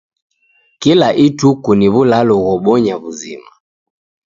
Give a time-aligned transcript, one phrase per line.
[0.81, 3.51] Kila ituku ni w'ulalo ghobonya w'uzima.